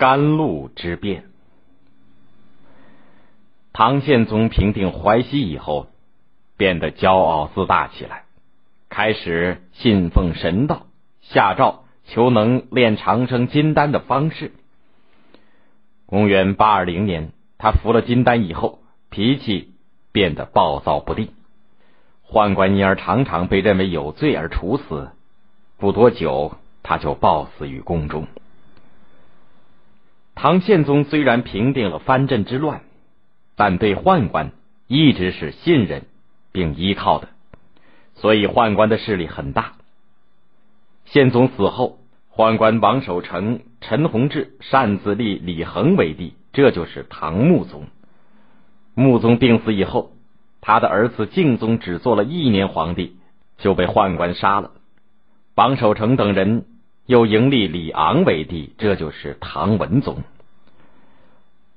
[0.00, 1.24] 甘露之变。
[3.74, 5.88] 唐宪宗平定淮西以后，
[6.56, 8.22] 变得骄傲自大起来，
[8.88, 10.86] 开始信奉神道，
[11.20, 14.52] 下诏求能炼长生金丹的方式。
[16.06, 18.78] 公元八二零年，他服了金丹以后，
[19.10, 19.74] 脾气
[20.12, 21.28] 变得暴躁不定。
[22.26, 25.10] 宦官因而常常被认为有罪而处死，
[25.76, 28.28] 不多久他就暴死于宫中。
[30.34, 32.82] 唐宪宗虽然平定了藩镇之乱，
[33.56, 34.52] 但对宦官
[34.86, 36.02] 一直是信任
[36.52, 37.28] 并依靠的，
[38.14, 39.72] 所以宦官的势力很大。
[41.04, 41.98] 宪宗死后，
[42.34, 47.84] 宦官王守成、陈弘志擅自立李恒为帝，这就是唐穆宗。
[48.94, 50.12] 穆宗病死以后。
[50.62, 53.16] 他的儿子敬宗只做了一年皇帝，
[53.56, 54.72] 就被宦官杀了。
[55.54, 56.66] 王守成等人
[57.10, 60.22] 又迎立李昂为帝，这就是唐文宗。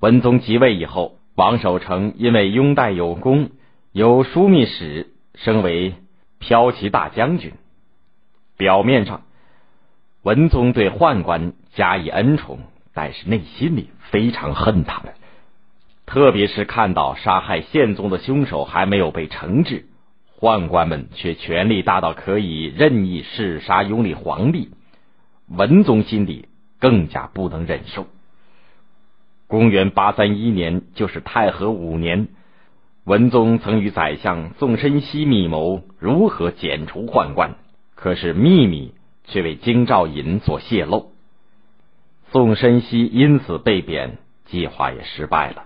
[0.00, 3.50] 文宗即位以后，王守成因为拥戴有功，
[3.92, 5.94] 由枢密使升为
[6.40, 7.52] 骠骑大将军。
[8.56, 9.22] 表面上，
[10.24, 12.58] 文宗对宦官加以恩宠，
[12.92, 15.12] 但是内心里非常恨他们。
[16.06, 19.86] 特别是看到杀害宪宗的凶手还没有被惩治，
[20.40, 24.70] 宦官们却权力大到可以任意弑杀拥立皇帝，
[25.50, 26.48] 文宗心里
[26.78, 28.06] 更加不能忍受。
[29.48, 32.28] 公元八三一年，就是太和五年，
[33.02, 37.56] 文宗曾与宰相宋申锡密谋如何剪除宦官，
[37.96, 41.10] 可是秘密却为京兆尹所泄露，
[42.30, 45.64] 宋申锡因此被贬，计划也失败了。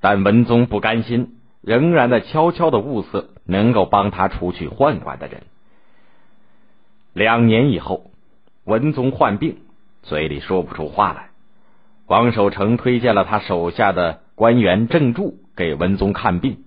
[0.00, 5.44] 但文宗不甘心，仍然在悄悄的物色能够帮他除去宦官的人。
[7.12, 8.10] 两年以后，
[8.66, 9.58] 文宗患病，
[10.02, 11.28] 嘴里说不出话来。
[12.08, 16.58] 王守成推荐了他手下的官员郑注给文宗看病。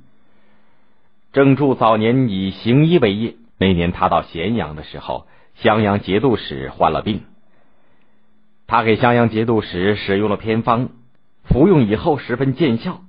[1.34, 7.24] 郑注早年以行医为业，那年他到咸阳的时候，襄阳节度使患了病，
[8.66, 10.90] 他给襄阳节度使使用了偏方，
[11.44, 13.02] 服用以后十分见效。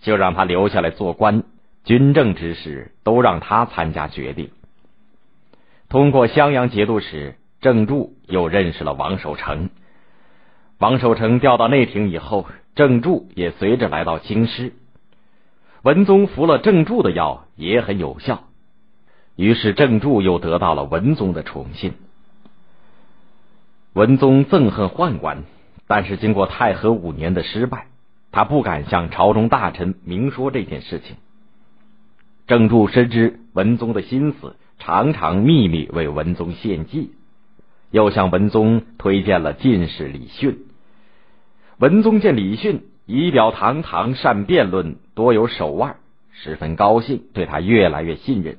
[0.00, 1.42] 就让他留下来做官，
[1.82, 4.50] 军政之事都让他参加决定。
[5.88, 9.70] 通过襄阳节度使郑注，又认识了王守成。
[10.78, 14.72] 王守成调到内廷以后，郑注也随着来到京师。
[15.82, 18.44] 文宗服了郑注的药也很有效，
[19.36, 21.94] 于是郑注又得到了文宗的宠信。
[23.92, 25.44] 文宗憎恨宦官，
[25.88, 27.86] 但是经过太和五年的失败。
[28.30, 31.16] 他不敢向朝中大臣明说这件事情。
[32.46, 37.12] 郑注深知文宗的心思，常常秘密为文宗献计，
[37.90, 40.58] 又向文宗推荐了进士李训。
[41.78, 45.96] 文宗见李训仪表堂堂，善辩论，多有手腕，
[46.32, 48.58] 十分高兴，对他越来越信任。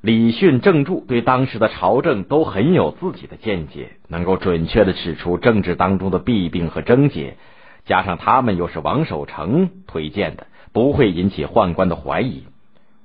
[0.00, 7.36] 李训、郑注对当时的朝政都很有自己的见解，能够准确的指出政治当中的弊病和症结。
[7.84, 12.44] 加上他们又是王守成推荐的，不会引起宦官的怀疑。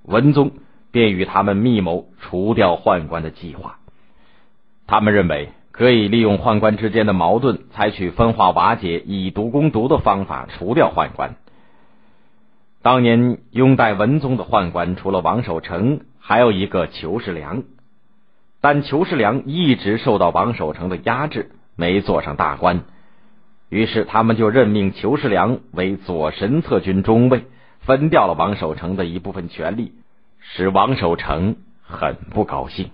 [0.03, 0.51] 文宗
[0.91, 3.79] 便与他们密谋除掉宦官的计划。
[4.88, 11.35] 他们认为可以利用宦官之间的矛盾，采取分化瓦解、以毒攻毒的方法除掉宦官。
[12.81, 17.63] 当年拥戴文宗的宦官，除了王守成，还有一个裘世良，
[18.59, 22.83] 但裘世良一直受到王守成的压制，没做上大官。
[23.69, 27.45] 于是，他们就任命裘世良为左神策军中尉，
[27.79, 29.94] 分掉了王守成的一部分权力，
[30.39, 32.91] 使王守成很不高兴。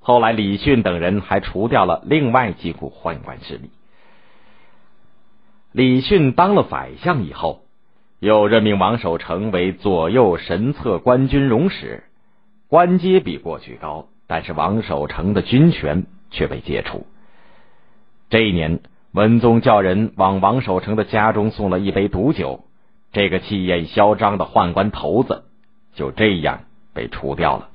[0.00, 3.70] 后来，李训等人还除掉了另外几股宦官势力。
[5.72, 7.62] 李训当了宰相以后，
[8.18, 12.02] 又任命王守成为左右神策官军容使，
[12.66, 17.06] 官阶比过去高，但是王守成的军权却被解除。
[18.28, 18.80] 这一年。
[19.12, 22.62] 文宗叫人往王守成的家中送了一杯毒酒，
[23.10, 25.46] 这个气焰嚣张的宦官头子
[25.96, 26.60] 就这样
[26.94, 27.69] 被除掉了。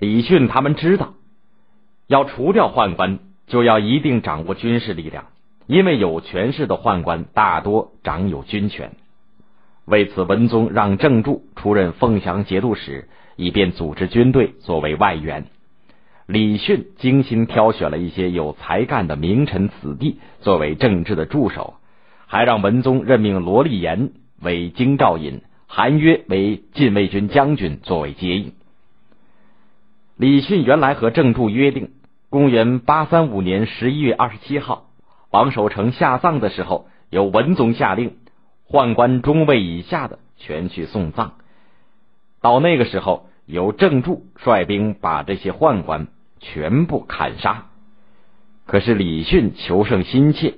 [0.00, 1.12] 李训他们知道，
[2.06, 5.26] 要除掉宦官，就要一定掌握军事力量，
[5.66, 8.92] 因为有权势的宦官大多掌有军权。
[9.84, 15.44] 为此，文宗让郑注出任凤翔节度使，以便组织军队作为外援。
[16.26, 21.74] 李训精心挑选了一些有才干的名臣子弟作为政治的助手，
[22.26, 28.54] 还让文宗任命罗立言为京兆尹，韩约为禁卫军将军作为接应。
[30.20, 31.92] 李训原来和郑注约定，
[32.28, 34.90] 公元八三五年十一月二十七号，
[35.30, 38.18] 王守成下葬的时候，由文宗下令，
[38.68, 41.36] 宦官中尉以下的全去送葬。
[42.42, 46.08] 到那个时候，由郑注率兵把这些宦官
[46.38, 47.68] 全部砍杀。
[48.66, 50.56] 可是李训求胜心切，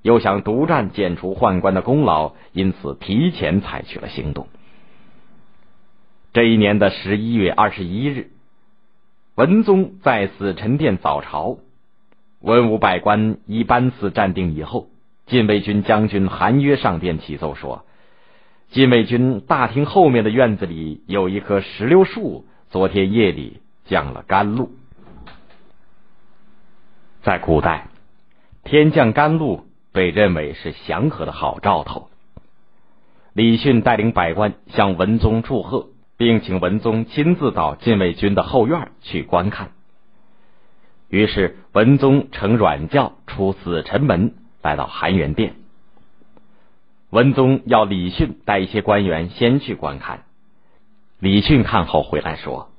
[0.00, 4.48] 又想独占剪除宦官的功劳，因此提前采取了行动。
[6.32, 8.30] 这一年的十一月二十一日，
[9.34, 11.56] 文宗在此沉殿早朝，
[12.40, 14.88] 文武百官一班次站定以后，
[15.24, 17.86] 禁卫军将军韩约上殿启奏说
[18.72, 24.70] ：“禁卫军大厅后面的院子里有一棵石榴树，昨天夜里降了甘露。
[27.22, 27.88] 在古代，
[28.64, 32.10] 天降甘露被认为是祥和的好兆头。
[33.32, 39.72] 李训带领百官向文宗祝贺。”并请文宗亲自到禁卫军的后院去观看。
[41.08, 45.54] 于是文宗乘软轿出紫城门，来到含元殿。
[47.10, 50.22] 文宗要李训带一些官员先去观看。
[51.18, 52.70] 李训看后回来说：“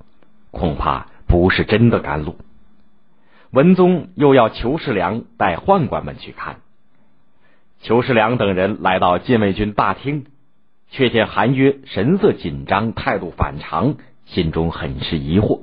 [0.50, 2.36] 恐怕不是真的甘露。”
[3.52, 6.62] 文宗又要裘世良带宦官们去看。
[7.84, 10.26] 裘世良等人来到禁卫军大厅。
[10.94, 13.96] 却见韩约神色紧张，态度反常，
[14.26, 15.62] 心中很是疑惑。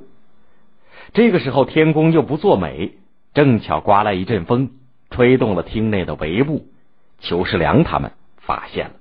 [1.13, 2.95] 这个时候，天公又不作美，
[3.33, 4.71] 正巧刮来一阵风，
[5.09, 6.67] 吹动了厅内的帷幕。
[7.19, 8.95] 裘世良他们发现了，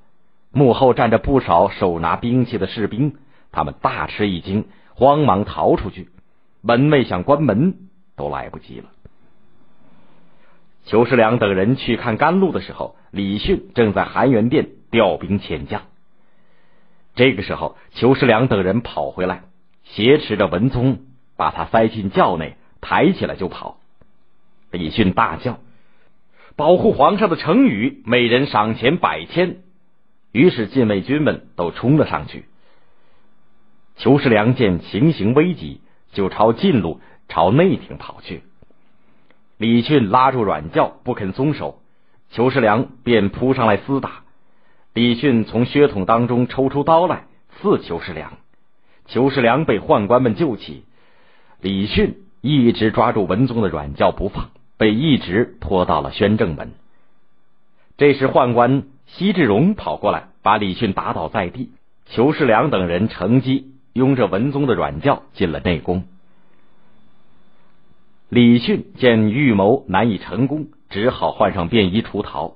[0.53, 3.17] 幕后站着不少手拿兵器的士兵，
[3.51, 6.11] 他们大吃一惊，慌忙逃出去。
[6.63, 7.75] 门卫想关门
[8.15, 8.87] 都来不及了。
[10.85, 15.83] 裘世良等人去看甘露的时候，李迅正在含元殿调兵遣将。
[17.15, 19.43] 这个时候，裘世良等人跑回来，
[19.85, 21.01] 挟持着文宗，
[21.37, 23.79] 把他塞进轿内，抬起来就跑。
[24.71, 25.59] 李训大叫
[26.57, 29.59] ：“保护皇上的成语，每人赏钱百千！”
[30.33, 32.45] 于是禁卫军们都冲了上去。
[33.97, 35.81] 裘世良见情形危急，
[36.13, 38.43] 就朝近路、朝内廷跑去。
[39.59, 41.83] 李训拉住软轿，不肯松手，
[42.31, 44.20] 裘世良便扑上来厮打。
[44.93, 47.25] 李训从靴筒当中抽出刀来
[47.57, 48.39] 刺裘世良，
[49.07, 50.83] 裘世良被宦官们救起。
[51.61, 56.73] 李训一直抓住文宗的软轿不放，被一直拖到了宣政门。
[57.99, 61.71] 这时宦官西志荣跑过来，把李训打倒在地。
[62.07, 66.03] 裘世良等人乘机拥着文宗的软轿进了内宫。
[68.29, 72.55] 李训见预谋难以成功，只好换上便衣出逃。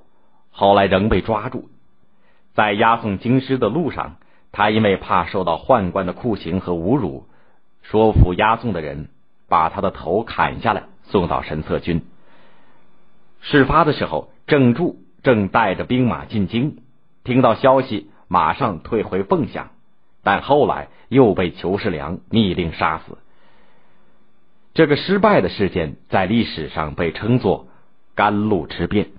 [0.51, 1.69] 后来仍被抓住。
[2.55, 4.15] 在押送京师的路上，
[4.53, 7.27] 他因为怕受到宦官的酷刑和侮辱，
[7.81, 9.09] 说服押送的人
[9.49, 12.05] 把他的头砍下来送到神策军。
[13.41, 16.77] 事发的时候，郑注正带着兵马进京，
[17.25, 19.71] 听到消息，马上退回凤翔，
[20.23, 23.17] 但后来又被裘世良密令杀死。
[24.73, 27.67] 这个失败的事件在历史上被称作
[28.15, 29.09] 甘露之变。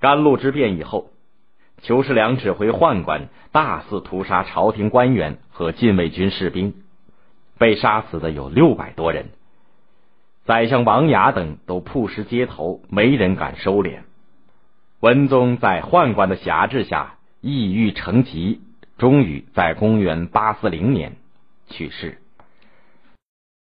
[0.00, 1.08] 甘露之变以后。
[1.82, 6.74] 裘世良指挥宦官大肆屠杀朝廷官员和禁卫军士兵，
[7.58, 9.26] 被杀死的有六百多人。
[10.44, 14.00] 宰相王雅等都曝尸街头，没人敢收敛。
[15.00, 18.60] 文宗在宦官的辖制下，抑郁成疾，
[18.96, 21.16] 终于在公元八四零年
[21.68, 22.18] 去世。